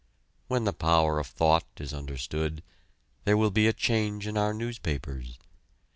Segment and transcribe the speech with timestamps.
[0.47, 2.63] When the power of thought is understood,
[3.23, 5.37] there will be a change in our newspapers.